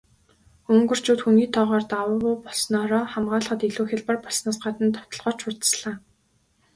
[0.73, 5.95] Унгарчууд хүний тоогоор давуу болсноороо хамгаалахад илүү хялбар болсноос гадна довтолгоо ч хурдаслаа.